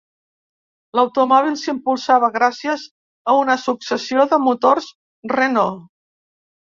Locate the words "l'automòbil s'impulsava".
0.99-2.29